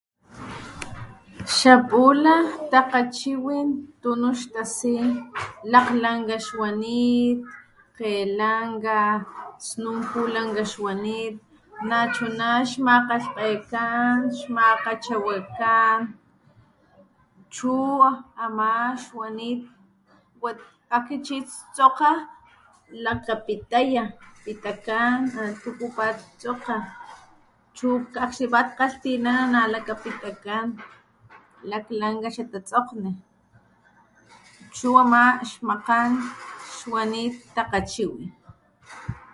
[1.55, 2.35] Xapula
[2.71, 3.67] takgachiwin
[4.01, 4.95] tunu xtasi
[5.71, 7.37] lakglanka xwanit
[7.97, 8.99] kgelanka,
[9.67, 11.35] snun pulanka xwanit
[11.89, 14.17] nachuna xmakgalhkgekan
[14.55, 15.99] makgachewakan
[17.55, 17.73] chu
[18.45, 18.69] ama
[19.03, 19.61] xwanit
[20.97, 22.11] akxni chi ixtsokga
[23.03, 24.03] lakapitaya
[24.43, 25.15] pitakan
[25.61, 26.75] tuku pattsokga
[27.77, 27.87] chu
[28.25, 30.65] akxni kgalhtinana lakapitakan
[31.69, 33.11] laklanka xatasokgni
[34.77, 35.21] chu ama
[35.67, 36.09] makgan
[36.77, 38.29] xwanit takgachiwin